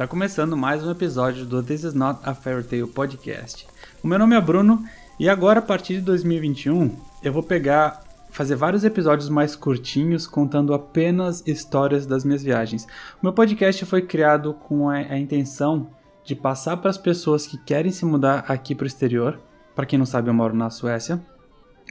Tá 0.00 0.06
começando 0.06 0.56
mais 0.56 0.82
um 0.82 0.90
episódio 0.90 1.44
do 1.44 1.62
This 1.62 1.84
Is 1.84 1.92
Not 1.92 2.20
a 2.22 2.32
Fairy 2.32 2.64
Tale 2.64 2.86
Podcast. 2.86 3.66
O 4.02 4.08
meu 4.08 4.18
nome 4.18 4.34
é 4.34 4.40
Bruno 4.40 4.82
e 5.18 5.28
agora 5.28 5.58
a 5.58 5.62
partir 5.62 5.96
de 5.96 6.00
2021 6.00 6.96
eu 7.22 7.30
vou 7.30 7.42
pegar 7.42 8.02
fazer 8.30 8.56
vários 8.56 8.82
episódios 8.82 9.28
mais 9.28 9.54
curtinhos 9.54 10.26
contando 10.26 10.72
apenas 10.72 11.46
histórias 11.46 12.06
das 12.06 12.24
minhas 12.24 12.42
viagens. 12.42 12.84
O 13.20 13.26
meu 13.26 13.34
podcast 13.34 13.84
foi 13.84 14.00
criado 14.00 14.54
com 14.54 14.88
a, 14.88 14.94
a 14.94 15.18
intenção 15.18 15.90
de 16.24 16.34
passar 16.34 16.78
para 16.78 16.88
as 16.88 16.96
pessoas 16.96 17.46
que 17.46 17.58
querem 17.58 17.92
se 17.92 18.06
mudar 18.06 18.46
aqui 18.48 18.74
para 18.74 18.84
o 18.84 18.86
exterior. 18.86 19.38
Para 19.76 19.84
quem 19.84 19.98
não 19.98 20.06
sabe, 20.06 20.30
eu 20.30 20.34
moro 20.34 20.56
na 20.56 20.70
Suécia. 20.70 21.20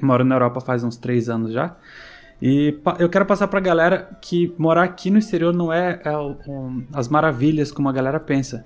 Moro 0.01 0.25
na 0.25 0.33
Europa 0.33 0.61
faz 0.61 0.83
uns 0.83 0.97
três 0.97 1.29
anos 1.29 1.51
já. 1.53 1.77
E 2.41 2.79
eu 2.99 3.09
quero 3.09 3.25
passar 3.25 3.47
pra 3.47 3.59
galera 3.59 4.17
que 4.21 4.53
morar 4.57 4.83
aqui 4.83 5.09
no 5.09 5.17
exterior 5.17 5.53
não 5.53 5.73
é, 5.73 6.01
é 6.03 6.17
um, 6.17 6.85
as 6.93 7.09
maravilhas 7.09 7.71
como 7.71 7.89
a 7.89 7.91
galera 7.91 8.19
pensa. 8.19 8.65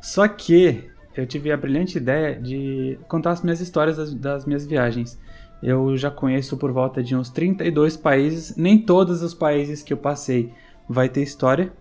Só 0.00 0.26
que 0.26 0.90
eu 1.16 1.26
tive 1.26 1.52
a 1.52 1.56
brilhante 1.56 1.98
ideia 1.98 2.38
de 2.40 2.98
contar 3.08 3.30
as 3.30 3.42
minhas 3.42 3.60
histórias 3.60 3.96
das, 3.96 4.14
das 4.14 4.44
minhas 4.44 4.66
viagens. 4.66 5.18
Eu 5.62 5.96
já 5.96 6.10
conheço 6.10 6.56
por 6.56 6.72
volta 6.72 7.02
de 7.02 7.16
uns 7.16 7.30
32 7.30 7.96
países, 7.96 8.56
nem 8.56 8.78
todos 8.78 9.22
os 9.22 9.32
países 9.32 9.82
que 9.82 9.92
eu 9.92 9.96
passei 9.96 10.52
vai 10.88 11.08
ter 11.08 11.22
história. 11.22 11.72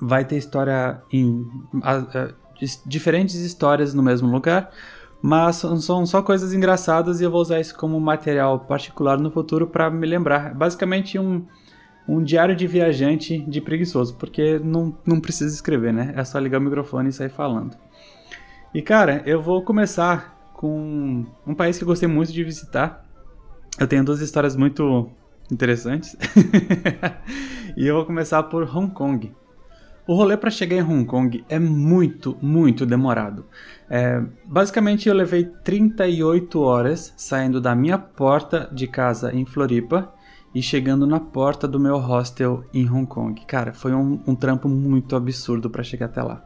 Vai 0.00 0.24
ter 0.24 0.36
história 0.36 1.02
em 1.12 1.46
a, 1.82 1.96
a, 1.96 2.28
diferentes 2.86 3.36
histórias 3.36 3.92
no 3.92 4.02
mesmo 4.02 4.30
lugar, 4.30 4.70
mas 5.22 5.56
são 5.56 6.06
só 6.06 6.22
coisas 6.22 6.52
engraçadas 6.52 7.20
e 7.20 7.24
eu 7.24 7.30
vou 7.30 7.40
usar 7.40 7.60
isso 7.60 7.76
como 7.76 7.98
material 8.00 8.60
particular 8.60 9.18
no 9.18 9.30
futuro 9.30 9.66
para 9.66 9.90
me 9.90 10.06
lembrar. 10.06 10.54
Basicamente 10.54 11.18
um, 11.18 11.44
um 12.08 12.22
diário 12.22 12.54
de 12.54 12.66
viajante 12.66 13.38
de 13.38 13.60
preguiçoso, 13.60 14.16
porque 14.16 14.58
não, 14.58 14.96
não 15.04 15.20
precisa 15.20 15.54
escrever, 15.54 15.92
né? 15.92 16.12
É 16.16 16.24
só 16.24 16.38
ligar 16.38 16.58
o 16.58 16.62
microfone 16.62 17.08
e 17.08 17.12
sair 17.12 17.30
falando. 17.30 17.76
E 18.74 18.82
cara, 18.82 19.22
eu 19.26 19.40
vou 19.40 19.62
começar 19.62 20.50
com 20.52 21.24
um 21.46 21.54
país 21.54 21.76
que 21.76 21.84
eu 21.84 21.88
gostei 21.88 22.08
muito 22.08 22.32
de 22.32 22.44
visitar. 22.44 23.04
Eu 23.78 23.86
tenho 23.86 24.04
duas 24.04 24.20
histórias 24.20 24.56
muito 24.56 25.10
interessantes. 25.50 26.16
e 27.76 27.86
eu 27.86 27.96
vou 27.96 28.06
começar 28.06 28.42
por 28.44 28.62
Hong 28.64 28.92
Kong. 28.92 29.34
O 30.06 30.14
rolê 30.14 30.36
para 30.36 30.50
chegar 30.50 30.76
em 30.76 30.82
Hong 30.82 31.04
Kong 31.04 31.44
é 31.48 31.58
muito, 31.58 32.38
muito 32.40 32.86
demorado. 32.86 33.44
É, 33.90 34.22
basicamente, 34.44 35.08
eu 35.08 35.14
levei 35.14 35.44
38 35.44 36.60
horas 36.60 37.12
saindo 37.16 37.60
da 37.60 37.74
minha 37.74 37.98
porta 37.98 38.68
de 38.72 38.86
casa 38.86 39.34
em 39.34 39.44
Floripa 39.44 40.14
e 40.54 40.62
chegando 40.62 41.08
na 41.08 41.18
porta 41.18 41.66
do 41.66 41.80
meu 41.80 41.98
hostel 41.98 42.64
em 42.72 42.88
Hong 42.88 43.06
Kong. 43.06 43.44
Cara, 43.46 43.72
foi 43.72 43.92
um, 43.92 44.20
um 44.24 44.34
trampo 44.36 44.68
muito 44.68 45.16
absurdo 45.16 45.68
para 45.68 45.82
chegar 45.82 46.06
até 46.06 46.22
lá. 46.22 46.44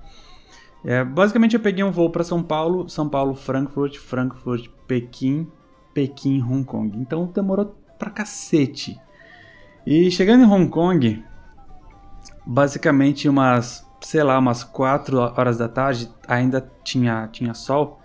É, 0.83 1.05
basicamente, 1.05 1.55
eu 1.55 1.61
peguei 1.61 1.84
um 1.84 1.91
voo 1.91 2.08
para 2.08 2.25
São 2.25 2.42
Paulo, 2.42 2.88
São 2.88 3.11
Paulo, 3.11 3.34
Frankfurt, 3.34 3.98
Frankfurt, 3.98 4.69
Pequim, 4.86 5.47
Pequim, 5.92 6.41
Hong 6.42 6.64
Kong. 6.64 6.97
Então 6.98 7.27
demorou 7.27 7.77
pra 7.98 8.08
cacete. 8.08 8.98
E 9.86 10.11
chegando 10.11 10.44
em 10.44 10.47
Hong 10.47 10.69
Kong, 10.70 11.22
basicamente 12.45 13.29
umas, 13.29 13.87
sei 14.01 14.23
lá, 14.23 14.39
umas 14.39 14.65
4 14.65 15.19
horas 15.19 15.59
da 15.59 15.69
tarde, 15.69 16.11
ainda 16.27 16.67
tinha, 16.83 17.29
tinha 17.29 17.55
sol, 17.55 18.01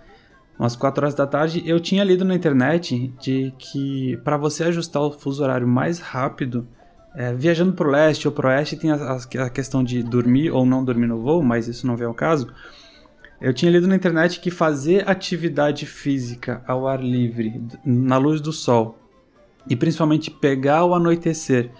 umas 0.58 0.76
4 0.76 1.04
horas 1.04 1.14
da 1.14 1.26
tarde, 1.26 1.62
eu 1.66 1.80
tinha 1.80 2.04
lido 2.04 2.24
na 2.24 2.34
internet 2.34 3.12
de 3.20 3.52
que 3.58 4.16
para 4.24 4.36
você 4.36 4.64
ajustar 4.64 5.02
o 5.02 5.12
fuso 5.12 5.42
horário 5.42 5.66
mais 5.66 5.98
rápido, 5.98 6.66
é, 7.14 7.32
viajando 7.32 7.72
para 7.72 7.88
o 7.88 7.90
leste 7.90 8.28
ou 8.28 8.32
para 8.32 8.46
o 8.46 8.50
oeste, 8.50 8.76
tem 8.76 8.90
a, 8.90 9.18
a, 9.44 9.50
questão 9.50 9.82
de 9.82 10.02
dormir 10.02 10.50
ou 10.50 10.66
não 10.66 10.84
dormir 10.84 11.06
no 11.06 11.20
voo, 11.20 11.42
mas 11.42 11.66
isso 11.66 11.86
não 11.86 11.96
vem 11.96 12.06
ao 12.06 12.14
caso. 12.14 12.48
Eu 13.40 13.52
tinha 13.52 13.70
lido 13.70 13.86
na 13.86 13.96
internet 13.96 14.40
que 14.40 14.50
fazer 14.50 15.08
atividade 15.08 15.86
física 15.86 16.62
ao 16.66 16.86
ar 16.86 17.02
livre, 17.02 17.62
na 17.84 18.18
luz 18.18 18.40
do 18.40 18.52
sol, 18.52 18.98
e 19.68 19.74
principalmente 19.74 20.30
pegar 20.30 20.84
o 20.84 20.94
anoitecer 20.94 21.70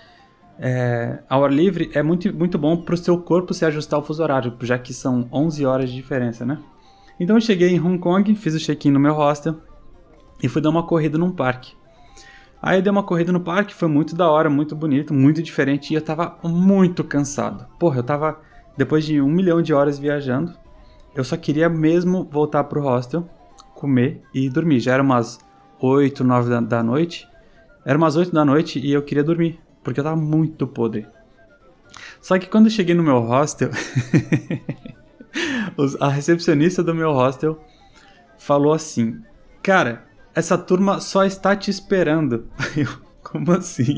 é, 0.59 1.19
ao 1.29 1.45
ar 1.45 1.53
livre 1.53 1.91
é 1.93 2.03
muito, 2.03 2.33
muito 2.35 2.59
bom 2.59 2.77
para 2.77 2.95
o 2.95 2.99
seu 2.99 3.19
corpo 3.19 3.53
se 3.53 3.65
ajustar 3.65 3.99
ao 3.99 4.05
fuso 4.05 4.23
horário, 4.23 4.55
já 4.63 4.79
que 4.79 4.95
são 4.95 5.29
11 5.33 5.67
horas 5.67 5.91
de 5.91 5.97
diferença, 5.97 6.47
né? 6.47 6.59
Então 7.21 7.37
eu 7.37 7.41
cheguei 7.41 7.71
em 7.71 7.81
Hong 7.81 7.99
Kong, 7.99 8.35
fiz 8.35 8.55
o 8.55 8.59
check-in 8.59 8.91
no 8.91 9.01
meu 9.01 9.15
hostel 9.15 9.57
e 10.43 10.49
fui 10.49 10.63
dar 10.63 10.71
uma 10.71 10.87
corrida 10.87 11.19
num 11.19 11.31
parque. 11.31 11.75
Aí 12.61 12.79
eu 12.79 12.83
dei 12.83 12.91
uma 12.91 13.03
corrida 13.03 13.33
no 13.33 13.41
parque, 13.41 13.75
foi 13.75 13.89
muito 13.89 14.15
da 14.15 14.31
hora, 14.31 14.49
muito 14.49 14.75
bonito, 14.75 15.13
muito 15.13 15.43
diferente 15.43 15.93
e 15.93 15.95
eu 15.95 16.03
tava 16.03 16.39
muito 16.43 17.05
cansado. 17.05 17.67
Porra, 17.79 17.99
eu 17.99 18.03
tava, 18.03 18.41
depois 18.77 19.05
de 19.05 19.21
um 19.21 19.29
milhão 19.29 19.61
de 19.61 19.75
horas 19.75 19.99
viajando, 19.99 20.55
eu 21.15 21.23
só 21.23 21.37
queria 21.37 21.69
mesmo 21.69 22.29
voltar 22.31 22.65
pro 22.65 22.83
hostel, 22.83 23.29
comer 23.75 24.23
e 24.35 24.49
dormir. 24.49 24.81
Já 24.81 24.95
era 24.95 25.03
umas 25.03 25.39
8, 25.81 26.25
9 26.25 26.51
da, 26.51 26.61
da 26.61 26.83
noite. 26.83 27.29
Era 27.85 27.97
umas 27.97 28.17
8 28.17 28.33
da 28.33 28.45
noite 28.45 28.79
e 28.79 28.93
eu 28.93 29.03
queria 29.03 29.23
dormir 29.23 29.61
porque 29.87 30.01
eu 30.01 30.05
tava 30.05 30.17
muito 30.17 30.67
podre. 30.67 31.07
Só 32.21 32.37
que 32.41 32.49
quando 32.49 32.67
eu 32.67 32.73
cheguei 32.73 32.93
no 32.93 33.05
meu 33.05 33.21
hostel, 33.21 33.71
a 36.01 36.09
recepcionista 36.09 36.83
do 36.83 36.93
meu 36.93 37.13
hostel 37.13 37.65
falou 38.37 38.73
assim: 38.73 39.23
Cara, 39.63 40.05
essa 40.35 40.59
turma 40.59 40.99
só 40.99 41.25
está 41.25 41.55
te 41.55 41.71
esperando. 41.71 42.49
Eu, 42.77 42.89
como 43.23 43.53
assim? 43.53 43.95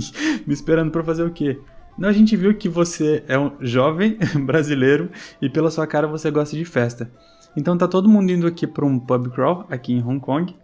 Me 0.46 0.52
esperando 0.52 0.90
para 0.90 1.02
fazer 1.02 1.22
o 1.22 1.32
quê? 1.32 1.58
Não, 1.96 2.10
a 2.10 2.12
gente 2.12 2.36
viu 2.36 2.54
que 2.54 2.68
você 2.68 3.24
é 3.26 3.38
um 3.38 3.52
jovem 3.60 4.18
brasileiro 4.44 5.10
e 5.40 5.48
pela 5.48 5.70
sua 5.70 5.86
cara 5.86 6.06
você 6.06 6.30
gosta 6.30 6.54
de 6.54 6.66
festa. 6.66 7.10
Então 7.56 7.78
tá 7.78 7.88
todo 7.88 8.10
mundo 8.10 8.30
indo 8.30 8.46
aqui 8.46 8.66
para 8.66 8.84
um 8.84 8.98
pub 8.98 9.30
crawl 9.30 9.64
aqui 9.70 9.94
em 9.94 10.02
Hong 10.02 10.20
Kong. 10.20 10.54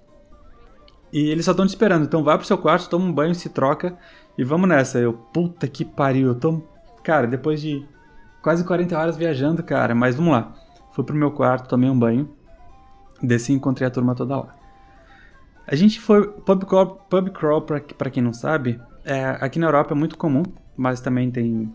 E 1.11 1.31
eles 1.31 1.47
só 1.47 1.53
estão 1.53 1.65
te 1.65 1.71
esperando. 1.71 2.05
Então 2.05 2.23
vai 2.23 2.37
pro 2.37 2.47
seu 2.47 2.59
quarto, 2.59 2.91
toma 2.91 3.07
um 3.07 3.13
banho, 3.13 3.35
se 3.35 3.49
troca 3.49 3.97
e 4.37 4.45
vamos 4.45 4.69
nessa. 4.69 4.99
Eu, 4.99 5.13
puta 5.13 5.67
que 5.69 5.85
pariu. 5.85 6.29
Eu 6.29 6.35
tô. 6.35 6.63
Cara, 7.03 7.27
depois 7.27 7.61
de 7.61 7.87
quase 8.43 8.65
40 8.65 8.99
horas 8.99 9.17
viajando, 9.17 9.63
cara. 9.63 9.95
Mas 9.95 10.17
vamos 10.17 10.33
lá. 10.33 10.55
Fui 10.93 11.05
pro 11.05 11.17
meu 11.17 11.31
quarto, 11.31 11.69
tomei 11.69 11.91
um 11.91 11.99
banho. 11.99 12.29
Desci 13.23 13.53
e 13.53 13.57
encontrei 13.57 13.87
a 13.87 13.91
turma 13.91 14.15
toda 14.15 14.37
lá. 14.37 14.57
A 15.67 15.75
gente 15.75 16.01
foi. 16.01 16.29
Pub 16.29 16.65
crawl, 16.65 16.99
pub 17.09 17.31
crawl 17.31 17.63
pra, 17.63 17.81
pra 17.81 18.11
quem 18.11 18.23
não 18.23 18.33
sabe, 18.33 18.81
é, 19.05 19.37
aqui 19.41 19.59
na 19.59 19.67
Europa 19.67 19.93
é 19.93 19.97
muito 19.97 20.17
comum, 20.17 20.43
mas 20.77 21.01
também 21.01 21.31
tem 21.31 21.73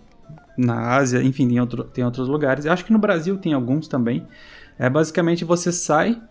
na 0.57 0.95
Ásia, 0.95 1.23
enfim, 1.23 1.47
tem, 1.47 1.59
outro, 1.59 1.83
tem 1.83 2.03
outros 2.03 2.27
lugares. 2.27 2.65
Eu 2.65 2.73
acho 2.73 2.83
que 2.83 2.91
no 2.91 2.99
Brasil 2.99 3.37
tem 3.37 3.53
alguns 3.53 3.87
também. 3.87 4.27
É 4.77 4.89
basicamente 4.89 5.45
você 5.45 5.71
sai 5.71 6.21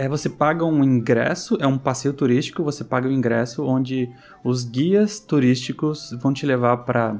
é, 0.00 0.08
você 0.08 0.30
paga 0.30 0.64
um 0.64 0.82
ingresso, 0.82 1.58
é 1.60 1.66
um 1.66 1.76
passeio 1.76 2.14
turístico, 2.14 2.64
você 2.64 2.82
paga 2.82 3.06
o 3.06 3.10
um 3.10 3.12
ingresso 3.12 3.66
onde 3.66 4.10
os 4.42 4.64
guias 4.64 5.20
turísticos 5.20 6.16
vão 6.18 6.32
te 6.32 6.46
levar 6.46 6.78
para 6.78 7.18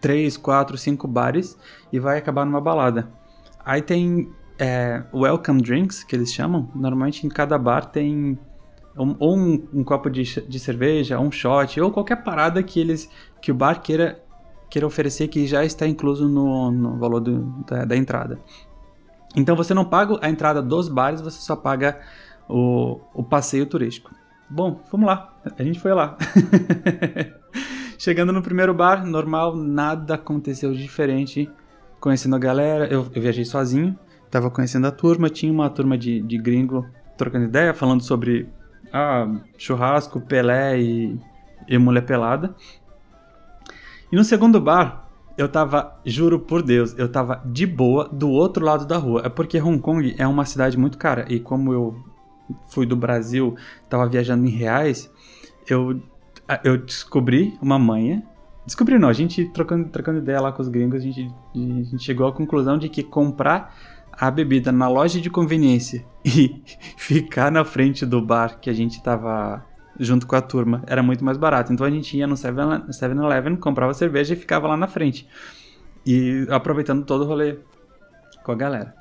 três, 0.00 0.36
quatro, 0.36 0.76
cinco 0.76 1.06
bares 1.06 1.56
e 1.92 2.00
vai 2.00 2.18
acabar 2.18 2.44
numa 2.44 2.60
balada. 2.60 3.08
Aí 3.64 3.80
tem 3.80 4.32
é, 4.58 5.04
welcome 5.14 5.62
drinks, 5.62 6.02
que 6.02 6.16
eles 6.16 6.34
chamam. 6.34 6.68
Normalmente 6.74 7.24
em 7.24 7.28
cada 7.28 7.56
bar 7.56 7.84
tem 7.84 8.36
um, 8.98 9.14
ou 9.20 9.38
um, 9.38 9.68
um 9.74 9.84
copo 9.84 10.10
de, 10.10 10.24
de 10.24 10.58
cerveja, 10.58 11.20
um 11.20 11.30
shot, 11.30 11.80
ou 11.80 11.92
qualquer 11.92 12.24
parada 12.24 12.64
que 12.64 12.80
eles 12.80 13.08
que 13.40 13.52
o 13.52 13.54
bar 13.54 13.80
queira, 13.80 14.20
queira 14.68 14.88
oferecer 14.88 15.28
que 15.28 15.46
já 15.46 15.64
está 15.64 15.86
incluso 15.86 16.28
no, 16.28 16.72
no 16.72 16.98
valor 16.98 17.20
do, 17.20 17.42
da, 17.64 17.84
da 17.84 17.96
entrada. 17.96 18.40
Então 19.34 19.56
você 19.56 19.74
não 19.74 19.84
paga 19.84 20.18
a 20.20 20.28
entrada 20.28 20.62
dos 20.62 20.88
bares, 20.88 21.20
você 21.20 21.40
só 21.40 21.56
paga 21.56 22.00
o, 22.48 23.00
o 23.12 23.22
passeio 23.22 23.66
turístico. 23.66 24.10
Bom, 24.48 24.80
vamos 24.90 25.06
lá. 25.06 25.34
A 25.58 25.62
gente 25.62 25.80
foi 25.80 25.92
lá. 25.92 26.16
Chegando 27.98 28.32
no 28.32 28.42
primeiro 28.42 28.74
bar, 28.74 29.04
normal, 29.04 29.56
nada 29.56 30.14
aconteceu 30.14 30.72
de 30.72 30.82
diferente. 30.82 31.50
Conhecendo 31.98 32.36
a 32.36 32.38
galera, 32.38 32.86
eu, 32.86 33.06
eu 33.14 33.22
viajei 33.22 33.44
sozinho, 33.44 33.98
tava 34.30 34.50
conhecendo 34.50 34.86
a 34.86 34.90
turma, 34.90 35.30
tinha 35.30 35.50
uma 35.50 35.70
turma 35.70 35.96
de, 35.96 36.20
de 36.20 36.36
gringo 36.36 36.86
trocando 37.16 37.46
ideia, 37.46 37.72
falando 37.72 38.02
sobre 38.02 38.48
ah, 38.92 39.26
churrasco, 39.56 40.20
Pelé 40.20 40.78
e, 40.80 41.18
e 41.66 41.78
mulher 41.78 42.02
pelada. 42.02 42.54
E 44.12 44.16
no 44.16 44.22
segundo 44.22 44.60
bar, 44.60 45.03
eu 45.36 45.48
tava, 45.48 46.00
juro 46.04 46.38
por 46.38 46.62
Deus, 46.62 46.96
eu 46.96 47.10
tava 47.10 47.42
de 47.44 47.66
boa 47.66 48.08
do 48.08 48.30
outro 48.30 48.64
lado 48.64 48.86
da 48.86 48.96
rua. 48.96 49.22
É 49.24 49.28
porque 49.28 49.60
Hong 49.60 49.80
Kong 49.80 50.14
é 50.16 50.26
uma 50.26 50.44
cidade 50.44 50.78
muito 50.78 50.96
cara. 50.96 51.26
E 51.28 51.40
como 51.40 51.72
eu 51.72 51.96
fui 52.68 52.86
do 52.86 52.96
Brasil, 52.96 53.56
tava 53.88 54.08
viajando 54.08 54.46
em 54.46 54.50
reais, 54.50 55.10
eu, 55.68 56.00
eu 56.62 56.78
descobri 56.78 57.58
uma 57.60 57.78
manha. 57.78 58.22
Descobri 58.64 58.98
não, 58.98 59.08
a 59.08 59.12
gente 59.12 59.44
trocando, 59.46 59.88
trocando 59.88 60.18
ideia 60.18 60.40
lá 60.40 60.52
com 60.52 60.62
os 60.62 60.68
gringos, 60.68 61.00
a 61.00 61.02
gente, 61.02 61.30
a 61.54 61.58
gente 61.58 62.02
chegou 62.02 62.26
à 62.26 62.32
conclusão 62.32 62.78
de 62.78 62.88
que 62.88 63.02
comprar 63.02 63.74
a 64.12 64.30
bebida 64.30 64.70
na 64.70 64.88
loja 64.88 65.20
de 65.20 65.28
conveniência 65.28 66.04
e 66.24 66.62
ficar 66.96 67.50
na 67.50 67.64
frente 67.64 68.06
do 68.06 68.22
bar 68.22 68.60
que 68.60 68.70
a 68.70 68.72
gente 68.72 69.02
tava 69.02 69.66
junto 69.98 70.26
com 70.26 70.36
a 70.36 70.40
turma. 70.40 70.82
Era 70.86 71.02
muito 71.02 71.24
mais 71.24 71.36
barato. 71.36 71.72
Então 71.72 71.86
a 71.86 71.90
gente 71.90 72.16
ia 72.16 72.26
no 72.26 72.34
7-Eleven, 72.34 73.56
comprava 73.56 73.94
cerveja 73.94 74.34
e 74.34 74.36
ficava 74.36 74.68
lá 74.68 74.76
na 74.76 74.86
frente. 74.86 75.26
E 76.06 76.46
aproveitando 76.50 77.04
todo 77.04 77.24
o 77.24 77.26
rolê 77.26 77.58
com 78.42 78.52
a 78.52 78.54
galera. 78.54 78.94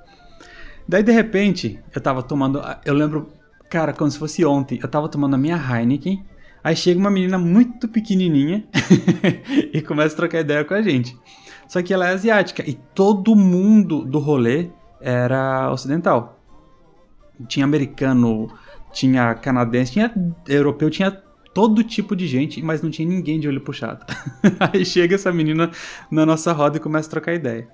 Daí 0.87 1.03
de 1.03 1.11
repente, 1.11 1.79
eu 1.93 2.01
tava 2.01 2.23
tomando. 2.23 2.61
Eu 2.85 2.93
lembro, 2.93 3.29
cara, 3.69 3.93
como 3.93 4.09
se 4.09 4.17
fosse 4.17 4.45
ontem, 4.45 4.79
eu 4.81 4.87
tava 4.87 5.07
tomando 5.09 5.35
a 5.35 5.37
minha 5.37 5.57
Heineken. 5.57 6.25
Aí 6.63 6.75
chega 6.77 6.97
uma 6.97 7.11
menina 7.11 7.37
muito 7.37 7.89
pequenininha 7.89 8.63
e 9.73 9.81
começa 9.81 10.13
a 10.13 10.17
trocar 10.17 10.39
ideia 10.39 10.63
com 10.63 10.73
a 10.73 10.81
gente. 10.81 11.17
Só 11.67 11.81
que 11.81 11.93
ela 11.93 12.07
é 12.07 12.13
asiática 12.13 12.63
e 12.67 12.73
todo 12.73 13.35
mundo 13.35 14.05
do 14.05 14.19
rolê 14.19 14.69
era 15.01 15.69
ocidental. 15.71 16.39
Tinha 17.47 17.65
americano, 17.65 18.49
tinha 18.93 19.35
canadense, 19.35 19.91
tinha 19.91 20.13
europeu, 20.47 20.89
tinha 20.89 21.11
todo 21.53 21.83
tipo 21.83 22.15
de 22.15 22.27
gente, 22.27 22.61
mas 22.61 22.81
não 22.81 22.89
tinha 22.89 23.07
ninguém 23.07 23.39
de 23.39 23.47
olho 23.47 23.59
puxado. 23.59 24.05
Aí 24.59 24.85
chega 24.85 25.15
essa 25.15 25.31
menina 25.31 25.69
na 26.09 26.25
nossa 26.25 26.53
roda 26.53 26.77
e 26.77 26.79
começa 26.79 27.07
a 27.07 27.11
trocar 27.11 27.33
ideia. 27.33 27.67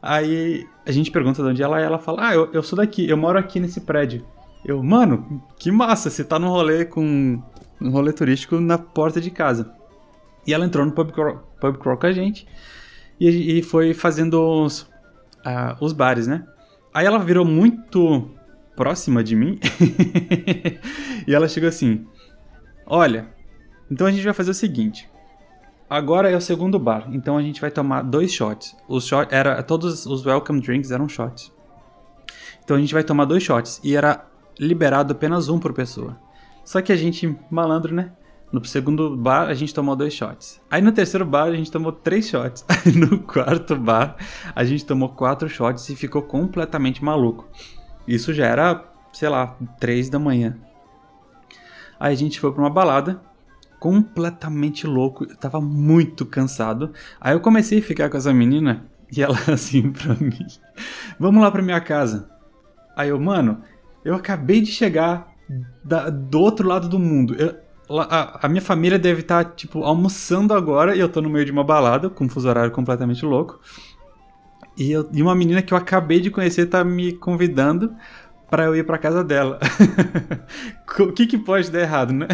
Aí 0.00 0.66
a 0.86 0.92
gente 0.92 1.10
pergunta 1.10 1.42
de 1.42 1.48
onde 1.48 1.62
ela 1.62 1.80
é, 1.80 1.84
ela 1.84 1.98
fala: 1.98 2.28
Ah, 2.28 2.34
eu, 2.34 2.50
eu 2.52 2.62
sou 2.62 2.76
daqui, 2.76 3.08
eu 3.08 3.16
moro 3.16 3.38
aqui 3.38 3.58
nesse 3.58 3.80
prédio. 3.80 4.24
Eu, 4.64 4.82
mano, 4.82 5.42
que 5.58 5.70
massa, 5.70 6.08
você 6.08 6.22
tá 6.22 6.38
num 6.38 6.48
rolê 6.48 6.84
com. 6.84 7.42
um 7.80 7.90
rolê 7.90 8.12
turístico 8.12 8.60
na 8.60 8.78
porta 8.78 9.20
de 9.20 9.30
casa. 9.30 9.74
E 10.46 10.52
ela 10.52 10.64
entrou 10.64 10.84
no 10.84 10.92
pub 10.92 11.10
crawl, 11.10 11.38
pub 11.58 11.78
crawl 11.78 11.96
com 11.96 12.06
a 12.06 12.12
gente 12.12 12.46
e, 13.18 13.58
e 13.58 13.62
foi 13.62 13.94
fazendo 13.94 14.40
os, 14.40 14.82
uh, 14.82 15.76
os 15.80 15.92
bares, 15.92 16.26
né? 16.26 16.44
Aí 16.92 17.06
ela 17.06 17.18
virou 17.18 17.44
muito 17.44 18.30
próxima 18.76 19.22
de 19.22 19.36
mim 19.36 19.58
e 21.26 21.34
ela 21.34 21.48
chegou 21.48 21.68
assim: 21.68 22.06
Olha, 22.86 23.28
então 23.90 24.06
a 24.06 24.10
gente 24.10 24.24
vai 24.24 24.34
fazer 24.34 24.50
o 24.50 24.54
seguinte. 24.54 25.08
Agora 25.88 26.30
é 26.30 26.36
o 26.36 26.40
segundo 26.40 26.78
bar, 26.78 27.08
então 27.12 27.36
a 27.36 27.42
gente 27.42 27.60
vai 27.60 27.70
tomar 27.70 28.02
dois 28.02 28.32
shots. 28.32 28.74
Os 28.88 29.06
shots 29.06 29.32
era 29.32 29.62
todos 29.62 30.06
os 30.06 30.24
welcome 30.24 30.60
drinks 30.60 30.90
eram 30.90 31.08
shots. 31.08 31.52
Então 32.64 32.76
a 32.76 32.80
gente 32.80 32.94
vai 32.94 33.04
tomar 33.04 33.26
dois 33.26 33.42
shots 33.42 33.80
e 33.84 33.94
era 33.94 34.26
liberado 34.58 35.12
apenas 35.12 35.48
um 35.48 35.58
por 35.58 35.72
pessoa. 35.72 36.18
Só 36.64 36.80
que 36.80 36.92
a 36.92 36.96
gente 36.96 37.36
malandro, 37.50 37.94
né? 37.94 38.12
No 38.50 38.64
segundo 38.64 39.16
bar, 39.16 39.48
a 39.48 39.54
gente 39.54 39.74
tomou 39.74 39.94
dois 39.96 40.14
shots. 40.14 40.60
Aí 40.70 40.80
no 40.80 40.92
terceiro 40.92 41.26
bar, 41.26 41.48
a 41.48 41.54
gente 41.54 41.70
tomou 41.70 41.92
três 41.92 42.28
shots. 42.28 42.64
Aí 42.70 42.92
no 42.92 43.18
quarto 43.18 43.76
bar, 43.76 44.16
a 44.54 44.64
gente 44.64 44.86
tomou 44.86 45.08
quatro 45.08 45.48
shots 45.48 45.88
e 45.88 45.96
ficou 45.96 46.22
completamente 46.22 47.04
maluco. 47.04 47.48
Isso 48.06 48.32
já 48.32 48.46
era, 48.46 48.84
sei 49.12 49.28
lá, 49.28 49.56
três 49.78 50.08
da 50.08 50.18
manhã. 50.18 50.56
Aí 51.98 52.12
a 52.12 52.16
gente 52.16 52.40
foi 52.40 52.52
pra 52.52 52.62
uma 52.62 52.70
balada, 52.70 53.20
completamente 53.78 54.86
louco. 54.86 55.24
Eu 55.24 55.36
tava 55.36 55.60
muito 55.60 56.26
cansado. 56.26 56.92
Aí 57.20 57.34
eu 57.34 57.40
comecei 57.40 57.78
a 57.78 57.82
ficar 57.82 58.10
com 58.10 58.16
essa 58.16 58.32
menina 58.32 58.84
e 59.14 59.22
ela 59.22 59.38
assim 59.52 59.90
pra 59.90 60.14
mim: 60.14 60.46
Vamos 61.18 61.42
lá 61.42 61.50
pra 61.50 61.62
minha 61.62 61.80
casa. 61.80 62.28
Aí 62.96 63.08
eu, 63.08 63.20
mano, 63.20 63.62
eu 64.04 64.14
acabei 64.14 64.60
de 64.60 64.70
chegar 64.70 65.32
da, 65.82 66.10
do 66.10 66.40
outro 66.40 66.68
lado 66.68 66.88
do 66.88 66.98
mundo. 66.98 67.34
Eu, 67.34 67.56
a, 68.00 68.46
a, 68.46 68.48
minha 68.48 68.62
família 68.62 68.98
deve 68.98 69.20
estar, 69.20 69.44
tá, 69.44 69.50
tipo, 69.50 69.82
almoçando 69.82 70.54
agora 70.54 70.96
e 70.96 71.00
eu 71.00 71.08
tô 71.08 71.20
no 71.20 71.28
meio 71.28 71.44
de 71.44 71.52
uma 71.52 71.64
balada, 71.64 72.08
com 72.08 72.24
um 72.24 72.28
fuso 72.28 72.48
horário 72.48 72.70
completamente 72.70 73.24
louco. 73.24 73.60
E, 74.76 74.90
eu, 74.90 75.08
e 75.12 75.22
uma 75.22 75.34
menina 75.34 75.62
que 75.62 75.72
eu 75.72 75.78
acabei 75.78 76.20
de 76.20 76.30
conhecer 76.30 76.66
tá 76.66 76.84
me 76.84 77.12
convidando 77.12 77.94
para 78.50 78.64
eu 78.64 78.76
ir 78.76 78.84
para 78.84 78.98
casa 78.98 79.24
dela. 79.24 79.58
o 81.00 81.12
que, 81.12 81.26
que 81.26 81.38
pode 81.38 81.70
dar 81.70 81.80
errado, 81.80 82.12
né? 82.12 82.28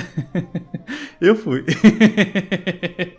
eu 1.21 1.35
fui. 1.35 1.65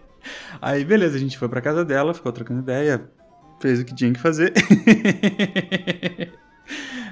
Aí, 0.62 0.85
beleza, 0.85 1.18
a 1.18 1.19
gente 1.19 1.38
foi 1.38 1.50
para 1.50 1.62
casa 1.62 1.83
dela, 1.83 2.13
ficou 2.13 2.31
trocando 2.31 2.62
ideia, 2.62 3.09
fez 3.59 3.79
o 3.79 3.85
que 3.85 3.95
tinha 3.95 4.13
que 4.13 4.19
fazer. 4.19 4.53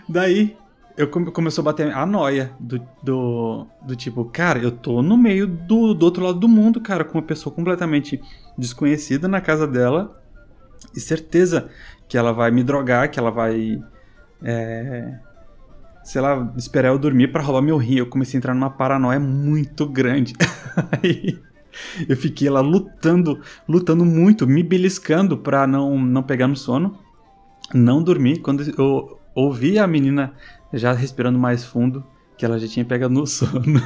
Daí, 0.07 0.55
eu 0.99 1.07
come, 1.07 1.31
começou 1.31 1.61
a 1.61 1.65
bater 1.65 1.91
a 1.91 2.05
noia 2.05 2.51
do, 2.59 2.81
do, 3.01 3.65
do, 3.81 3.95
tipo, 3.95 4.25
cara, 4.25 4.59
eu 4.59 4.69
tô 4.69 5.01
no 5.01 5.17
meio 5.17 5.47
do, 5.47 5.93
do 5.93 6.03
outro 6.03 6.25
lado 6.25 6.39
do 6.39 6.47
mundo, 6.47 6.81
cara, 6.81 7.05
com 7.05 7.17
uma 7.17 7.23
pessoa 7.23 7.55
completamente 7.55 8.21
desconhecida 8.57 9.27
na 9.27 9.39
casa 9.39 9.65
dela 9.65 10.21
e 10.95 10.99
certeza 10.99 11.69
que 12.09 12.17
ela 12.17 12.33
vai 12.33 12.49
me 12.49 12.63
drogar, 12.63 13.09
que 13.09 13.19
ela 13.19 13.29
vai, 13.29 13.79
é, 14.43 15.13
sei 16.03 16.19
lá, 16.19 16.51
esperar 16.57 16.89
eu 16.89 16.97
dormir 16.97 17.31
para 17.31 17.43
roubar 17.43 17.61
meu 17.61 17.77
rim. 17.77 17.97
Eu 17.97 18.07
comecei 18.07 18.35
a 18.35 18.39
entrar 18.39 18.55
numa 18.55 18.71
paranoia 18.71 19.19
muito 19.19 19.85
grande. 19.85 20.33
Aí 20.91 21.39
eu 22.07 22.17
fiquei 22.17 22.49
lá 22.49 22.61
lutando, 22.61 23.39
lutando 23.67 24.03
muito, 24.03 24.47
me 24.47 24.63
beliscando 24.63 25.37
pra 25.37 25.67
não, 25.67 25.99
não 25.99 26.23
pegar 26.23 26.47
no 26.47 26.55
sono, 26.55 26.97
não 27.73 28.01
dormir. 28.01 28.39
Quando 28.39 28.63
eu 28.77 29.19
ouvi 29.35 29.77
a 29.77 29.85
menina 29.85 30.33
já 30.73 30.91
respirando 30.93 31.37
mais 31.37 31.63
fundo, 31.63 32.03
que 32.35 32.43
ela 32.43 32.57
já 32.57 32.67
tinha 32.67 32.85
pegado 32.85 33.13
no 33.13 33.25
sono. 33.27 33.81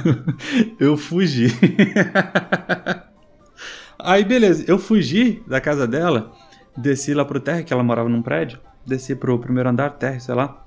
eu 0.80 0.96
fugi. 0.96 1.48
Aí, 3.98 4.24
beleza, 4.24 4.64
eu 4.66 4.78
fugi 4.78 5.42
da 5.46 5.60
casa 5.60 5.86
dela, 5.86 6.32
desci 6.76 7.14
lá 7.14 7.24
pro 7.24 7.40
térreo, 7.40 7.64
que 7.64 7.72
ela 7.72 7.82
morava 7.82 8.08
num 8.08 8.22
prédio, 8.22 8.60
desci 8.86 9.14
pro 9.14 9.38
primeiro 9.38 9.68
andar, 9.68 9.90
térreo, 9.90 10.20
sei 10.20 10.34
lá. 10.34 10.64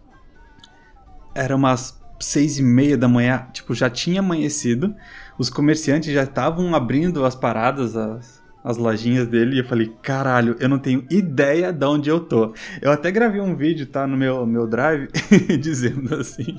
Era 1.35 1.55
umas 1.55 1.99
seis 2.19 2.57
e 2.57 2.63
meia 2.63 2.97
da 2.97 3.07
manhã, 3.07 3.47
tipo, 3.53 3.73
já 3.75 3.89
tinha 3.89 4.19
amanhecido, 4.19 4.95
os 5.37 5.49
comerciantes 5.49 6.11
já 6.13 6.23
estavam 6.23 6.73
abrindo 6.73 7.23
as 7.23 7.35
paradas, 7.35 7.95
as, 7.95 8.41
as 8.63 8.77
lojinhas 8.77 9.27
dele 9.27 9.55
e 9.55 9.59
eu 9.59 9.65
falei, 9.65 9.93
caralho, 10.01 10.55
eu 10.59 10.67
não 10.67 10.79
tenho 10.79 11.05
ideia 11.11 11.71
de 11.71 11.85
onde 11.85 12.09
eu 12.09 12.19
tô. 12.19 12.53
Eu 12.81 12.91
até 12.91 13.11
gravei 13.11 13.39
um 13.39 13.55
vídeo, 13.55 13.85
tá, 13.85 14.07
no 14.07 14.17
meu, 14.17 14.45
meu 14.45 14.67
drive, 14.67 15.09
dizendo 15.61 16.15
assim: 16.15 16.57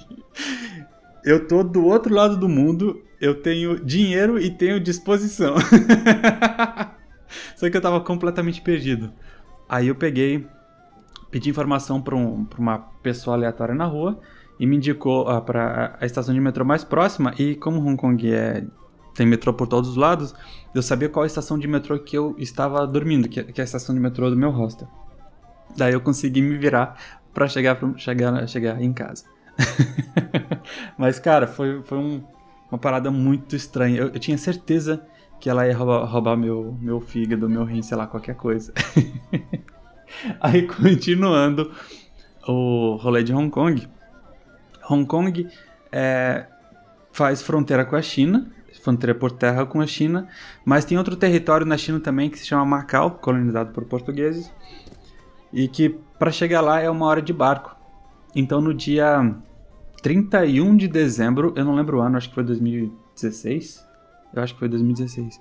eu 1.24 1.46
tô 1.46 1.62
do 1.62 1.84
outro 1.84 2.14
lado 2.14 2.36
do 2.36 2.48
mundo, 2.48 3.02
eu 3.20 3.34
tenho 3.34 3.84
dinheiro 3.84 4.38
e 4.38 4.50
tenho 4.50 4.80
disposição. 4.80 5.56
Só 7.54 7.68
que 7.68 7.76
eu 7.76 7.80
tava 7.80 8.00
completamente 8.00 8.62
perdido. 8.62 9.12
Aí 9.68 9.88
eu 9.88 9.94
peguei, 9.94 10.46
pedi 11.30 11.50
informação 11.50 12.00
pra, 12.00 12.16
um, 12.16 12.46
uma 12.58 12.78
pessoa 13.02 13.36
aleatória 13.36 13.74
na 13.74 13.84
rua 13.84 14.18
e 14.58 14.66
me 14.66 14.76
indicou 14.76 15.30
uh, 15.30 15.40
para 15.42 15.96
a 16.00 16.06
estação 16.06 16.34
de 16.34 16.40
metrô 16.40 16.64
mais 16.64 16.82
próxima. 16.84 17.34
E 17.38 17.54
como 17.54 17.80
Hong 17.80 17.96
Kong 17.96 18.32
é 18.32 18.64
tem 19.18 19.26
metrô 19.26 19.52
por 19.52 19.66
todos 19.66 19.90
os 19.90 19.96
lados, 19.96 20.32
eu 20.72 20.80
sabia 20.80 21.08
qual 21.08 21.26
estação 21.26 21.58
de 21.58 21.66
metrô 21.66 21.98
que 21.98 22.16
eu 22.16 22.36
estava 22.38 22.86
dormindo, 22.86 23.28
que, 23.28 23.40
é 23.40 23.60
a 23.60 23.64
estação 23.64 23.92
de 23.92 24.00
metrô 24.00 24.30
do 24.30 24.36
meu 24.36 24.50
hostel. 24.50 24.86
Daí 25.76 25.92
eu 25.92 26.00
consegui 26.00 26.40
me 26.40 26.56
virar 26.56 26.96
para 27.34 27.48
chegar, 27.48 27.76
chegar, 27.96 28.46
chegar 28.46 28.80
em 28.80 28.92
casa. 28.92 29.24
Mas, 30.96 31.18
cara, 31.18 31.48
foi, 31.48 31.82
foi 31.82 31.98
um, 31.98 32.22
uma 32.70 32.78
parada 32.78 33.10
muito 33.10 33.56
estranha. 33.56 33.98
Eu, 33.98 34.06
eu, 34.08 34.20
tinha 34.20 34.38
certeza 34.38 35.02
que 35.40 35.48
ela 35.48 35.66
ia 35.66 35.76
roubar, 35.76 36.04
roubar 36.04 36.36
meu, 36.36 36.76
meu 36.80 37.00
fígado, 37.00 37.48
meu 37.48 37.64
rim, 37.64 37.82
sei 37.82 37.96
lá, 37.96 38.06
qualquer 38.06 38.34
coisa. 38.34 38.72
Aí, 40.40 40.66
continuando 40.66 41.70
o 42.46 42.96
rolê 42.96 43.22
de 43.22 43.32
Hong 43.32 43.50
Kong. 43.50 43.86
Hong 44.88 45.06
Kong 45.06 45.48
é, 45.92 46.46
faz 47.12 47.42
fronteira 47.42 47.84
com 47.84 47.96
a 47.96 48.02
China 48.02 48.50
fronteira 48.88 49.14
por 49.14 49.30
terra 49.30 49.66
com 49.66 49.80
a 49.80 49.86
China, 49.86 50.28
mas 50.64 50.84
tem 50.84 50.96
outro 50.96 51.14
território 51.14 51.66
na 51.66 51.76
China 51.76 52.00
também 52.00 52.30
que 52.30 52.38
se 52.38 52.46
chama 52.46 52.64
Macau, 52.64 53.12
colonizado 53.12 53.72
por 53.72 53.84
portugueses, 53.84 54.50
e 55.52 55.68
que 55.68 55.90
para 56.18 56.30
chegar 56.30 56.60
lá 56.60 56.80
é 56.80 56.88
uma 56.88 57.06
hora 57.06 57.20
de 57.20 57.32
barco. 57.32 57.76
Então 58.34 58.60
no 58.60 58.72
dia 58.72 59.34
31 60.02 60.76
de 60.76 60.88
dezembro, 60.88 61.52
eu 61.56 61.64
não 61.64 61.74
lembro 61.74 61.98
o 61.98 62.00
ano, 62.00 62.16
acho 62.16 62.28
que 62.28 62.34
foi 62.34 62.44
2016. 62.44 63.86
Eu 64.34 64.42
acho 64.42 64.54
que 64.54 64.58
foi 64.58 64.68
2016. 64.68 65.40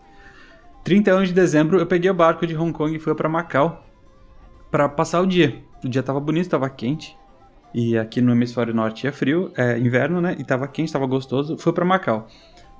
31 0.83 1.23
de 1.23 1.33
dezembro 1.33 1.79
eu 1.79 1.85
peguei 1.85 2.09
o 2.09 2.13
barco 2.13 2.47
de 2.47 2.55
Hong 2.55 2.71
Kong 2.71 2.95
e 2.95 2.99
fui 2.99 3.13
para 3.13 3.27
Macau 3.27 3.85
para 4.71 4.87
passar 4.87 5.21
o 5.21 5.25
dia. 5.25 5.61
O 5.83 5.89
dia 5.89 6.01
tava 6.01 6.19
bonito, 6.19 6.49
tava 6.49 6.69
quente. 6.69 7.17
E 7.73 7.97
aqui 7.97 8.21
no 8.21 8.31
hemisfério 8.31 8.73
norte 8.73 9.05
é 9.05 9.11
frio, 9.11 9.51
é 9.55 9.77
inverno, 9.77 10.21
né? 10.21 10.35
E 10.39 10.43
tava 10.43 10.67
quente, 10.67 10.91
tava 10.91 11.05
gostoso. 11.05 11.57
Fui 11.57 11.73
para 11.73 11.85
Macau. 11.85 12.27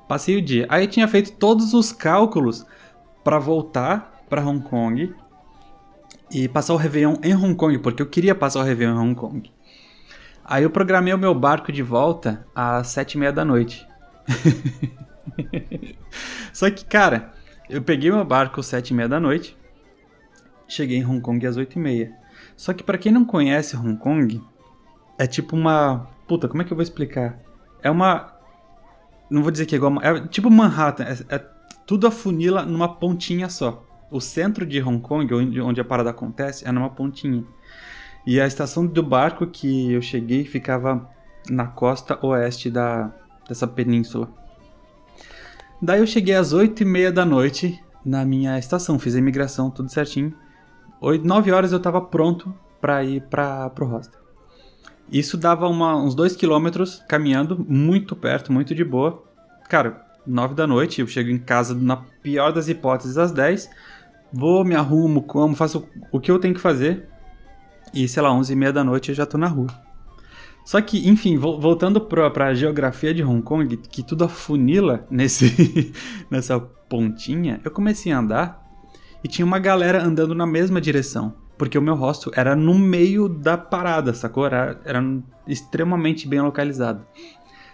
Passei 0.08 0.38
o 0.38 0.42
dia. 0.42 0.66
Aí 0.70 0.88
tinha 0.88 1.08
feito 1.08 1.34
todos 1.34 1.74
os 1.74 1.92
cálculos 1.92 2.66
para 3.24 3.40
voltar 3.40 4.24
para 4.30 4.42
Hong 4.42 4.62
Kong 4.64 5.14
e 6.32 6.48
passar 6.48 6.74
o 6.74 6.78
Réveillon 6.78 7.16
em 7.24 7.36
Hong 7.36 7.56
Kong, 7.56 7.78
porque 7.80 8.02
eu 8.02 8.08
queria 8.08 8.34
passar 8.34 8.62
o 8.62 8.64
Réveillon 8.64 8.96
em 8.96 9.00
Hong 9.00 9.16
Kong. 9.16 9.52
Aí 10.44 10.64
eu 10.64 10.70
programei 10.70 11.14
o 11.14 11.18
meu 11.18 11.36
barco 11.36 11.72
de 11.72 11.84
volta 11.84 12.46
às 12.56 12.88
sete 12.88 13.14
e 13.14 13.18
meia 13.18 13.34
da 13.34 13.44
noite. 13.44 13.86
Só 16.54 16.70
que, 16.70 16.86
cara, 16.86 17.34
eu 17.70 17.82
peguei 17.82 18.12
meu 18.12 18.24
barco 18.24 18.60
às 18.60 18.66
sete 18.66 18.92
e 18.92 18.94
meia 18.94 19.10
da 19.10 19.20
noite, 19.20 19.58
cheguei 20.68 20.98
em 20.98 21.06
Hong 21.06 21.22
Kong 21.22 21.46
às 21.46 21.58
oito 21.58 21.78
e 21.78 21.82
meia. 21.82 22.14
Só 22.56 22.74
que 22.74 22.84
para 22.84 22.98
quem 22.98 23.12
não 23.12 23.26
conhece 23.26 23.76
Hong 23.76 23.98
Kong, 23.98 24.42
é 25.18 25.28
tipo 25.28 25.56
uma... 25.56 26.08
Puta, 26.28 26.48
como 26.48 26.62
é 26.62 26.66
que 26.66 26.72
eu 26.74 26.78
vou 26.78 26.84
explicar? 26.84 27.40
É 27.82 27.90
uma 27.90 28.38
não 29.30 29.42
vou 29.42 29.52
dizer 29.52 29.66
que 29.66 29.76
é 29.76 29.78
igual. 29.78 30.02
É 30.02 30.28
tipo 30.28 30.50
Manhattan. 30.50 31.04
É, 31.04 31.36
é 31.36 31.46
tudo 31.86 32.08
afunila 32.08 32.66
numa 32.66 32.96
pontinha 32.96 33.50
só. 33.50 33.86
O 34.10 34.22
centro 34.22 34.66
de 34.66 34.82
Hong 34.82 35.02
Kong, 35.02 35.34
onde, 35.34 35.62
onde 35.62 35.82
a 35.82 35.86
parada 35.86 36.10
acontece, 36.10 36.68
é 36.68 36.72
numa 36.72 36.90
pontinha. 36.90 37.44
E 38.26 38.40
a 38.40 38.48
estação 38.48 38.86
do 38.86 39.04
barco 39.04 39.46
que 39.48 39.92
eu 39.92 40.02
cheguei 40.02 40.46
ficava 40.46 41.10
na 41.50 41.68
costa 41.68 42.18
oeste 42.26 42.70
da, 42.70 43.12
dessa 43.48 43.68
península. 43.68 44.30
Daí 45.82 46.00
eu 46.00 46.08
cheguei 46.08 46.34
às 46.34 46.54
8 46.54 46.82
e 46.82 46.86
meia 46.86 47.12
da 47.12 47.24
noite 47.24 47.80
na 48.04 48.26
minha 48.26 48.58
estação, 48.58 48.98
fiz 48.98 49.16
a 49.16 49.20
imigração, 49.20 49.70
tudo 49.70 49.92
certinho. 49.92 50.34
8, 51.00 51.28
9 51.28 51.52
horas 51.52 51.72
eu 51.72 51.80
tava 51.80 52.02
pronto 52.02 52.54
para 52.82 53.04
ir 53.04 53.22
para 53.24 53.70
pro 53.70 53.86
hostel. 53.86 54.20
Isso 55.12 55.38
dava 55.38 55.68
uma, 55.68 55.96
uns 55.96 56.16
2 56.16 56.36
quilômetros 56.36 57.04
caminhando, 57.08 57.64
muito 57.68 58.16
perto, 58.16 58.52
muito 58.52 58.74
de 58.74 58.84
boa. 58.84 59.24
Cara, 59.70 60.06
9 60.26 60.56
da 60.56 60.66
noite, 60.66 61.02
eu 61.02 61.08
chego 61.08 61.30
em 61.30 61.38
casa 61.38 61.76
na 61.76 61.98
pior 62.22 62.52
das 62.52 62.68
hipóteses 62.68 63.18
às 63.18 63.32
10. 63.32 63.70
Vou, 64.34 64.66
me 64.66 64.76
arrumo, 64.76 65.22
como, 65.22 65.56
faço 65.56 65.88
o 66.12 66.20
que 66.20 66.32
eu 66.32 66.40
tenho 66.40 66.54
que 66.54 66.60
fazer. 66.60 67.08
E 67.94 68.08
sei 68.08 68.22
lá, 68.22 68.34
11 68.34 68.52
e 68.52 68.56
meia 68.56 68.74
da 68.74 68.84
noite 68.84 69.10
eu 69.10 69.16
já 69.16 69.26
tô 69.26 69.38
na 69.38 69.48
rua. 69.48 69.68
Só 70.68 70.82
que, 70.82 71.08
enfim, 71.08 71.38
voltando 71.38 72.02
para 72.02 72.48
a 72.48 72.54
geografia 72.54 73.14
de 73.14 73.24
Hong 73.24 73.42
Kong, 73.42 73.78
que 73.78 74.04
tudo 74.04 74.26
afunila 74.26 75.08
nesse, 75.10 75.94
nessa 76.30 76.60
pontinha, 76.60 77.62
eu 77.64 77.72
comecei 77.72 78.12
a 78.12 78.20
andar 78.20 78.70
e 79.24 79.30
tinha 79.30 79.46
uma 79.46 79.60
galera 79.60 80.04
andando 80.04 80.36
na 80.36 80.46
mesma 80.46 80.82
direção. 80.82 81.34
Porque 81.58 81.78
o 81.78 81.82
meu 81.82 81.96
hostel 81.96 82.34
era 82.36 82.54
no 82.54 82.78
meio 82.78 83.30
da 83.30 83.58
parada, 83.58 84.14
sacou? 84.14 84.46
Era, 84.46 84.78
era 84.84 85.02
extremamente 85.48 86.28
bem 86.28 86.42
localizado. 86.42 87.06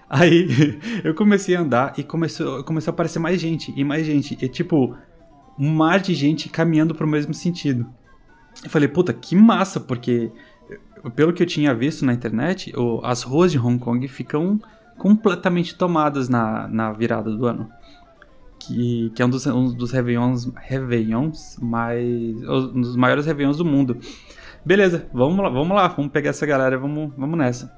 Aí 0.07 0.47
eu 1.03 1.15
comecei 1.15 1.55
a 1.55 1.61
andar 1.61 1.95
e 1.97 2.03
começou, 2.03 2.63
começou 2.63 2.91
a 2.91 2.93
aparecer 2.93 3.17
mais 3.17 3.41
gente 3.41 3.73
e 3.75 3.83
mais 3.83 4.05
gente. 4.05 4.37
E 4.39 4.47
tipo, 4.47 4.95
um 5.57 5.73
mar 5.73 5.99
de 5.99 6.13
gente 6.13 6.47
caminhando 6.47 6.93
pro 6.93 7.07
mesmo 7.07 7.33
sentido. 7.33 7.87
Eu 8.63 8.69
falei, 8.69 8.87
puta, 8.87 9.11
que 9.11 9.35
massa, 9.35 9.79
porque 9.79 10.31
pelo 11.15 11.33
que 11.33 11.43
eu 11.43 11.47
tinha 11.47 11.73
visto 11.73 12.05
na 12.05 12.13
internet, 12.13 12.73
o, 12.77 13.01
as 13.03 13.23
ruas 13.23 13.51
de 13.51 13.59
Hong 13.59 13.77
Kong 13.77 14.07
ficam 14.07 14.59
completamente 14.97 15.75
tomadas 15.75 16.29
na, 16.29 16.67
na 16.67 16.91
virada 16.91 17.31
do 17.31 17.45
ano. 17.45 17.69
Que, 18.59 19.11
que 19.13 19.21
é 19.21 19.25
um 19.25 19.29
dos, 19.29 19.45
um 19.45 19.73
dos 19.73 19.91
réveillons, 19.91 20.49
réveillons 20.55 21.57
mais. 21.61 22.41
um 22.47 22.81
dos 22.81 22.95
maiores 22.95 23.25
réveillons 23.25 23.57
do 23.57 23.65
mundo. 23.65 23.97
Beleza, 24.65 25.09
vamos 25.13 25.39
lá, 25.39 25.49
vamos 25.49 25.75
lá, 25.75 25.87
vamos 25.89 26.11
pegar 26.11 26.29
essa 26.29 26.45
galera, 26.45 26.77
vamos, 26.77 27.11
vamos 27.17 27.37
nessa. 27.37 27.69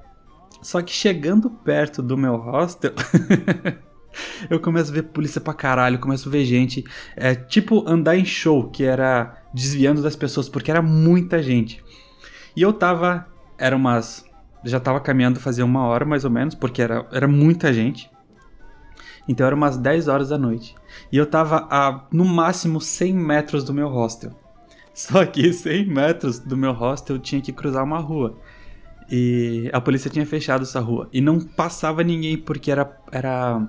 Só 0.61 0.81
que 0.81 0.91
chegando 0.91 1.49
perto 1.49 2.03
do 2.03 2.15
meu 2.15 2.35
hostel, 2.35 2.93
eu 4.49 4.59
começo 4.59 4.91
a 4.91 4.93
ver 4.93 5.03
polícia 5.03 5.41
pra 5.41 5.53
caralho, 5.53 5.97
começo 5.97 6.29
a 6.29 6.31
ver 6.31 6.45
gente. 6.45 6.83
É 7.15 7.33
tipo 7.33 7.83
andar 7.87 8.15
em 8.15 8.25
show, 8.25 8.69
que 8.69 8.83
era 8.83 9.43
desviando 9.53 10.03
das 10.03 10.15
pessoas, 10.15 10.47
porque 10.47 10.69
era 10.69 10.81
muita 10.81 11.41
gente. 11.41 11.83
E 12.55 12.61
eu 12.61 12.73
tava. 12.73 13.27
Era 13.57 13.75
umas. 13.75 14.25
Já 14.63 14.79
tava 14.79 14.99
caminhando 14.99 15.39
fazia 15.39 15.63
uma 15.63 15.85
hora 15.85 16.05
mais 16.05 16.25
ou 16.25 16.31
menos, 16.31 16.55
porque 16.55 16.81
era, 16.81 17.07
era 17.11 17.27
muita 17.27 17.71
gente. 17.71 18.09
Então 19.27 19.45
era 19.45 19.55
umas 19.55 19.77
10 19.77 20.07
horas 20.07 20.29
da 20.29 20.37
noite. 20.37 20.75
E 21.11 21.17
eu 21.17 21.25
tava 21.25 21.67
a 21.69 22.05
no 22.11 22.25
máximo 22.25 22.79
100 22.79 23.13
metros 23.13 23.63
do 23.63 23.73
meu 23.73 23.87
hostel. 23.87 24.31
Só 24.93 25.25
que 25.25 25.51
100 25.51 25.87
metros 25.87 26.39
do 26.39 26.55
meu 26.55 26.71
hostel 26.71 27.17
eu 27.17 27.21
tinha 27.21 27.41
que 27.41 27.51
cruzar 27.51 27.83
uma 27.83 27.99
rua. 27.99 28.37
E 29.09 29.69
a 29.73 29.79
polícia 29.79 30.09
tinha 30.09 30.25
fechado 30.25 30.63
essa 30.63 30.79
rua. 30.79 31.09
E 31.11 31.21
não 31.21 31.39
passava 31.39 32.03
ninguém 32.03 32.37
porque 32.37 32.71
era, 32.71 32.97
era 33.11 33.67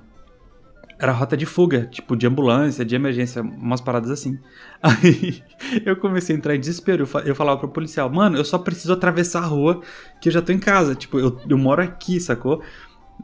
era 0.98 1.12
rota 1.12 1.36
de 1.36 1.44
fuga, 1.44 1.86
tipo 1.86 2.16
de 2.16 2.26
ambulância, 2.26 2.84
de 2.84 2.94
emergência, 2.94 3.42
umas 3.42 3.80
paradas 3.80 4.10
assim. 4.10 4.38
Aí 4.82 5.42
eu 5.84 5.96
comecei 5.96 6.34
a 6.34 6.38
entrar 6.38 6.56
em 6.56 6.60
desespero. 6.60 7.06
Eu 7.24 7.34
falava 7.34 7.58
pro 7.58 7.68
policial, 7.68 8.08
mano, 8.10 8.36
eu 8.36 8.44
só 8.44 8.58
preciso 8.58 8.92
atravessar 8.92 9.42
a 9.42 9.46
rua 9.46 9.82
que 10.20 10.28
eu 10.28 10.32
já 10.32 10.40
tô 10.40 10.52
em 10.52 10.58
casa. 10.58 10.94
Tipo, 10.94 11.18
eu, 11.18 11.38
eu 11.48 11.58
moro 11.58 11.82
aqui, 11.82 12.18
sacou? 12.18 12.62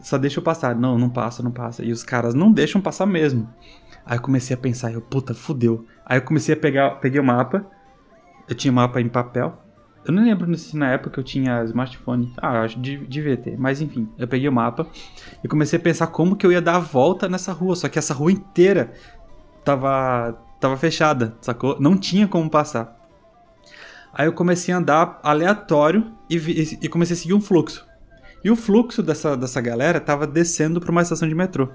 Só 0.00 0.18
deixa 0.18 0.38
eu 0.38 0.42
passar. 0.42 0.74
Não, 0.74 0.98
não 0.98 1.08
passa, 1.08 1.42
não 1.42 1.50
passa. 1.50 1.82
E 1.82 1.92
os 1.92 2.02
caras 2.02 2.34
não 2.34 2.52
deixam 2.52 2.80
passar 2.80 3.06
mesmo. 3.06 3.48
Aí 4.04 4.18
eu 4.18 4.22
comecei 4.22 4.54
a 4.54 4.58
pensar, 4.58 4.92
eu, 4.92 5.00
puta, 5.00 5.32
fudeu. 5.32 5.86
Aí 6.04 6.18
eu 6.18 6.22
comecei 6.22 6.54
a 6.54 6.58
pegar, 6.58 6.90
peguei 7.00 7.20
o 7.20 7.24
mapa. 7.24 7.64
Eu 8.48 8.54
tinha 8.54 8.72
mapa 8.72 9.00
em 9.00 9.08
papel. 9.08 9.58
Eu 10.04 10.12
não 10.12 10.24
lembro 10.24 10.52
se 10.58 10.76
na 10.76 10.90
época 10.90 11.20
eu 11.20 11.24
tinha 11.24 11.62
smartphone. 11.64 12.32
Ah, 12.36 12.62
acho 12.62 12.80
que 12.80 12.96
devia 12.96 13.36
ter. 13.36 13.56
Mas 13.56 13.80
enfim, 13.80 14.08
eu 14.18 14.26
peguei 14.26 14.48
o 14.48 14.52
mapa 14.52 14.86
e 15.42 15.48
comecei 15.48 15.78
a 15.78 15.82
pensar 15.82 16.08
como 16.08 16.34
que 16.34 16.44
eu 16.44 16.50
ia 16.50 16.60
dar 16.60 16.76
a 16.76 16.80
volta 16.80 17.28
nessa 17.28 17.52
rua. 17.52 17.76
Só 17.76 17.88
que 17.88 17.98
essa 17.98 18.12
rua 18.12 18.32
inteira 18.32 18.92
tava, 19.64 20.36
tava 20.60 20.76
fechada, 20.76 21.36
sacou? 21.40 21.78
Não 21.80 21.96
tinha 21.96 22.26
como 22.26 22.50
passar. 22.50 22.98
Aí 24.12 24.26
eu 24.26 24.32
comecei 24.32 24.74
a 24.74 24.78
andar 24.78 25.20
aleatório 25.22 26.12
e, 26.28 26.38
vi, 26.38 26.78
e 26.82 26.88
comecei 26.88 27.14
a 27.14 27.18
seguir 27.18 27.34
um 27.34 27.40
fluxo. 27.40 27.86
E 28.44 28.50
o 28.50 28.56
fluxo 28.56 29.02
dessa, 29.02 29.36
dessa 29.36 29.60
galera 29.60 30.00
tava 30.00 30.26
descendo 30.26 30.80
para 30.80 30.90
uma 30.90 31.02
estação 31.02 31.28
de 31.28 31.34
metrô. 31.34 31.68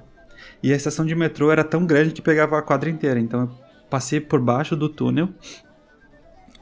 E 0.62 0.74
a 0.74 0.76
estação 0.76 1.06
de 1.06 1.16
metrô 1.16 1.52
era 1.52 1.64
tão 1.64 1.86
grande 1.86 2.14
que 2.14 2.22
pegava 2.22 2.58
a 2.60 2.62
quadra 2.62 2.90
inteira. 2.90 3.20
Então 3.20 3.42
eu 3.42 3.50
passei 3.90 4.20
por 4.20 4.42
baixo 4.42 4.76
do 4.76 4.90
túnel 4.90 5.30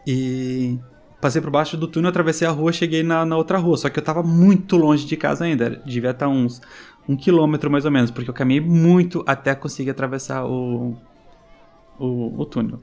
e 0.05 0.79
Passei 1.21 1.41
por 1.41 1.49
baixo 1.49 1.77
do 1.77 1.87
túnel, 1.87 2.09
atravessei 2.09 2.47
a 2.47 2.51
rua, 2.51 2.71
cheguei 2.71 3.01
na, 3.01 3.25
na 3.25 3.37
outra 3.37 3.57
rua. 3.57 3.77
Só 3.77 3.89
que 3.89 3.99
eu 3.99 4.03
tava 4.03 4.21
muito 4.21 4.77
longe 4.77 5.05
de 5.05 5.17
casa 5.17 5.45
ainda. 5.45 5.81
Devia 5.85 6.11
estar 6.11 6.27
uns 6.27 6.61
um 7.07 7.15
quilômetro 7.15 7.69
mais 7.69 7.85
ou 7.85 7.91
menos, 7.91 8.11
porque 8.11 8.29
eu 8.29 8.33
caminhei 8.33 8.61
muito 8.61 9.23
até 9.27 9.53
conseguir 9.53 9.91
atravessar 9.91 10.45
o, 10.45 10.95
o, 11.99 12.41
o 12.41 12.45
túnel. 12.45 12.79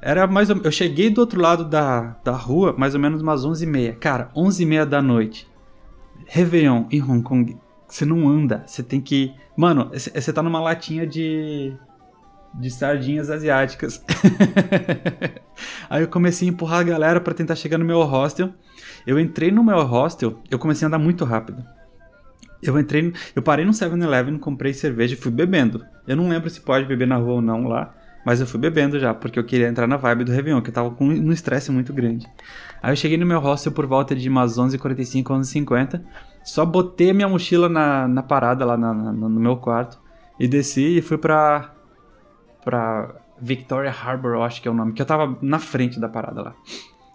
Era 0.00 0.26
mais 0.26 0.48
ou, 0.48 0.56
Eu 0.64 0.72
cheguei 0.72 1.10
do 1.10 1.20
outro 1.20 1.40
lado 1.40 1.64
da, 1.64 2.16
da 2.24 2.32
rua, 2.32 2.74
mais 2.76 2.94
ou 2.94 3.00
menos 3.00 3.20
umas 3.20 3.44
11h30. 3.44 3.96
Cara, 3.96 4.30
11h30 4.34 4.84
da 4.86 5.02
noite. 5.02 5.46
Réveillon 6.26 6.86
em 6.90 7.02
Hong 7.02 7.22
Kong. 7.22 7.56
Você 7.86 8.04
não 8.04 8.28
anda, 8.28 8.62
você 8.66 8.82
tem 8.82 9.00
que. 9.00 9.34
Mano, 9.56 9.90
você 9.92 10.32
tá 10.32 10.42
numa 10.42 10.60
latinha 10.60 11.06
de 11.06 11.74
de 12.54 12.70
sardinhas 12.70 13.30
asiáticas. 13.30 14.02
Aí 15.88 16.02
eu 16.02 16.08
comecei 16.08 16.48
a 16.48 16.50
empurrar 16.50 16.80
a 16.80 16.84
galera 16.84 17.20
para 17.20 17.34
tentar 17.34 17.54
chegar 17.54 17.78
no 17.78 17.84
meu 17.84 18.02
hostel. 18.02 18.50
Eu 19.06 19.18
entrei 19.18 19.50
no 19.50 19.64
meu 19.64 19.82
hostel, 19.82 20.38
eu 20.50 20.58
comecei 20.58 20.84
a 20.84 20.88
andar 20.88 20.98
muito 20.98 21.24
rápido. 21.24 21.64
Eu 22.62 22.78
entrei, 22.78 23.12
eu 23.34 23.42
parei 23.42 23.64
no 23.64 23.72
7-Eleven, 23.72 24.38
comprei 24.38 24.74
cerveja 24.74 25.14
e 25.14 25.16
fui 25.16 25.30
bebendo. 25.30 25.84
Eu 26.06 26.16
não 26.16 26.28
lembro 26.28 26.50
se 26.50 26.60
pode 26.60 26.84
beber 26.86 27.06
na 27.06 27.16
rua 27.16 27.34
ou 27.34 27.42
não 27.42 27.66
lá, 27.66 27.94
mas 28.24 28.40
eu 28.40 28.46
fui 28.46 28.60
bebendo 28.60 28.98
já, 28.98 29.14
porque 29.14 29.38
eu 29.38 29.44
queria 29.44 29.68
entrar 29.68 29.86
na 29.86 29.96
vibe 29.96 30.24
do 30.24 30.32
Réveillon, 30.32 30.60
que 30.60 30.68
eu 30.68 30.74
tava 30.74 30.90
com 30.90 31.06
um 31.06 31.32
estresse 31.32 31.72
muito 31.72 31.92
grande. 31.92 32.26
Aí 32.82 32.92
eu 32.92 32.96
cheguei 32.96 33.16
no 33.16 33.24
meu 33.24 33.40
hostel 33.40 33.72
por 33.72 33.86
volta 33.86 34.14
de 34.14 34.28
umas 34.28 34.58
11h45, 34.58 35.22
11h50, 35.22 36.02
só 36.44 36.66
botei 36.66 37.12
minha 37.14 37.28
mochila 37.28 37.68
na, 37.68 38.06
na 38.06 38.22
parada 38.22 38.64
lá 38.64 38.76
na, 38.76 38.92
na, 38.92 39.12
no 39.12 39.40
meu 39.40 39.56
quarto 39.56 39.98
e 40.38 40.46
desci 40.46 40.98
e 40.98 41.02
fui 41.02 41.16
pra, 41.16 41.74
pra 42.64 43.14
Victoria 43.40 43.90
Harbor, 43.90 44.32
eu 44.32 44.42
acho 44.42 44.60
que 44.60 44.68
é 44.68 44.70
o 44.70 44.74
nome, 44.74 44.92
que 44.92 45.00
eu 45.00 45.06
tava 45.06 45.38
na 45.40 45.58
frente 45.58 45.98
da 45.98 46.08
parada 46.08 46.42
lá. 46.42 46.54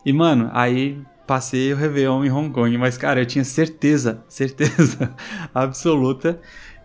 E, 0.06 0.12
mano, 0.12 0.50
aí 0.54 1.02
passei 1.26 1.74
o 1.74 1.76
Réveillon 1.76 2.24
em 2.24 2.32
Hong 2.32 2.52
Kong, 2.52 2.78
mas, 2.78 2.98
cara, 2.98 3.22
eu 3.22 3.26
tinha 3.26 3.44
certeza, 3.44 4.24
certeza 4.30 5.14
absoluta 5.54 6.40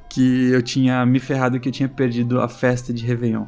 que 0.09 0.51
eu 0.51 0.63
tinha 0.63 1.05
me 1.07 1.21
ferrado, 1.21 1.61
que 1.61 1.69
eu 1.69 1.73
tinha 1.73 1.89
perdido 1.89 2.41
a 2.41 2.49
festa 2.49 2.93
de 2.93 3.05
Réveillon. 3.07 3.47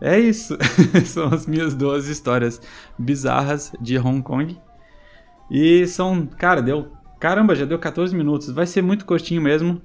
É 0.00 0.18
isso, 0.18 0.56
são 1.06 1.26
as 1.26 1.46
minhas 1.46 1.74
duas 1.74 2.08
histórias 2.08 2.60
bizarras 2.98 3.72
de 3.80 3.98
Hong 3.98 4.22
Kong. 4.22 4.58
E 5.50 5.86
são, 5.86 6.26
cara, 6.26 6.60
deu, 6.60 6.92
caramba, 7.20 7.54
já 7.54 7.64
deu 7.64 7.78
14 7.78 8.14
minutos, 8.14 8.50
vai 8.50 8.66
ser 8.66 8.82
muito 8.82 9.04
curtinho 9.04 9.40
mesmo. 9.40 9.80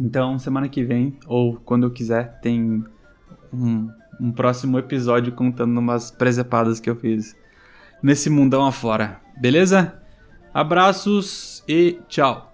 Então, 0.00 0.38
semana 0.38 0.68
que 0.68 0.84
vem, 0.84 1.18
ou 1.26 1.56
quando 1.56 1.84
eu 1.84 1.90
quiser, 1.90 2.40
tem 2.40 2.84
um, 3.52 3.88
um 4.20 4.32
próximo 4.32 4.78
episódio 4.78 5.32
contando 5.32 5.76
umas 5.78 6.10
presepadas 6.10 6.80
que 6.80 6.88
eu 6.88 6.96
fiz 6.96 7.36
nesse 8.02 8.28
mundão 8.30 8.66
afora. 8.66 9.20
Beleza? 9.40 10.00
Abraços 10.52 11.64
e 11.66 11.98
tchau! 12.08 12.53